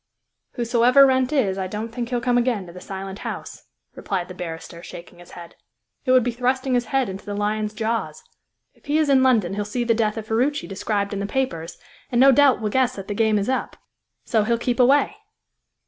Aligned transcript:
"Whosoever 0.53 1.05
Wrent 1.05 1.31
is, 1.31 1.59
I 1.59 1.67
don't 1.67 1.89
think 1.89 2.09
he'll 2.09 2.19
come 2.19 2.35
again 2.39 2.65
to 2.65 2.73
the 2.73 2.81
Silent 2.81 3.19
House," 3.19 3.65
replied 3.93 4.29
the 4.29 4.33
barrister, 4.33 4.81
shaking 4.81 5.19
his 5.19 5.33
head. 5.33 5.53
"It 6.05 6.11
would 6.11 6.23
be 6.23 6.31
thrusting 6.31 6.73
his 6.73 6.85
head 6.85 7.07
into 7.07 7.23
the 7.23 7.35
lion's 7.35 7.71
jaws. 7.71 8.23
If 8.73 8.85
he 8.87 8.97
is 8.97 9.09
in 9.09 9.21
London 9.21 9.53
he'll 9.53 9.63
see 9.63 9.83
the 9.83 9.93
death 9.93 10.17
of 10.17 10.25
Ferruci 10.25 10.67
described 10.67 11.13
in 11.13 11.19
the 11.19 11.27
papers, 11.27 11.77
and 12.11 12.19
no 12.19 12.31
doubt 12.31 12.61
will 12.61 12.71
guess 12.71 12.95
that 12.95 13.07
the 13.09 13.13
game 13.13 13.37
is 13.37 13.47
up; 13.47 13.77
so 14.25 14.43
he'll 14.43 14.57
keep 14.57 14.79
away." 14.79 15.17